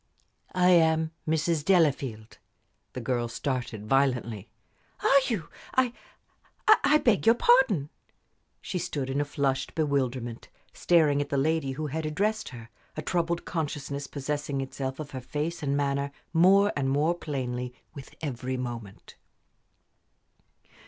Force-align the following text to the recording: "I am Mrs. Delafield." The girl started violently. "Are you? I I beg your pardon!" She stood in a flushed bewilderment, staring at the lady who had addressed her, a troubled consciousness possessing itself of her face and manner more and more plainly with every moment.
"I 0.55 0.69
am 0.69 1.11
Mrs. 1.29 1.63
Delafield." 1.63 2.39
The 2.93 3.01
girl 3.01 3.27
started 3.27 3.85
violently. 3.85 4.49
"Are 5.03 5.19
you? 5.27 5.47
I 5.75 5.93
I 6.67 6.97
beg 6.97 7.27
your 7.27 7.35
pardon!" 7.35 7.91
She 8.61 8.79
stood 8.79 9.11
in 9.11 9.21
a 9.21 9.25
flushed 9.25 9.75
bewilderment, 9.75 10.49
staring 10.73 11.21
at 11.21 11.29
the 11.29 11.37
lady 11.37 11.73
who 11.73 11.85
had 11.85 12.07
addressed 12.07 12.49
her, 12.49 12.71
a 12.97 13.03
troubled 13.03 13.45
consciousness 13.45 14.07
possessing 14.07 14.59
itself 14.59 14.99
of 14.99 15.11
her 15.11 15.21
face 15.21 15.61
and 15.61 15.77
manner 15.77 16.09
more 16.33 16.73
and 16.75 16.89
more 16.89 17.13
plainly 17.13 17.71
with 17.93 18.15
every 18.23 18.57
moment. 18.57 19.13